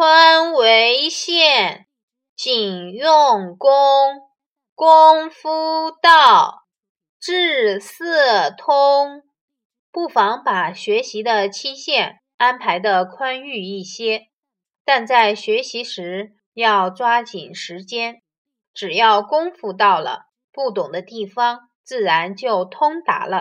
[0.00, 1.88] 宽为限，
[2.36, 3.68] 仅用功，
[4.76, 6.66] 功夫到，
[7.18, 9.24] 至色通，
[9.90, 14.28] 不妨把学习的期限安排的宽裕一些，
[14.84, 18.22] 但在学习时要抓紧时间，
[18.72, 23.36] 只要功夫到了，不懂的地方自然就通达了。